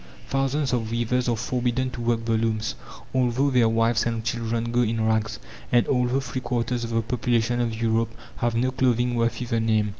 [0.29, 2.73] Thousands of weavers are forbidden to work the looms,
[3.13, 5.37] although their wives and children go in rags,
[5.71, 9.89] and although three quarters of the population of Europe have no clothing worthy the name.